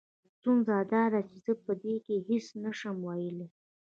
[0.35, 3.47] ستونزه دا ده چې زه په دې کې هېڅ نه شم ويلې.